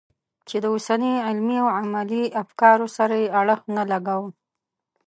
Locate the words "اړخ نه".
3.39-3.83